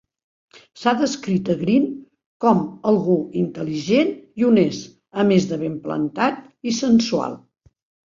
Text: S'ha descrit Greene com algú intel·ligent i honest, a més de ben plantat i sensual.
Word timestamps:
S'ha 0.83 0.91
descrit 0.99 1.49
Greene 1.57 1.89
com 2.45 2.63
algú 2.91 3.17
intel·ligent 3.41 4.09
i 4.43 4.47
honest, 4.47 4.89
a 5.23 5.27
més 5.33 5.45
de 5.53 5.61
ben 5.65 5.77
plantat 5.85 6.41
i 6.73 6.75
sensual. 6.79 7.37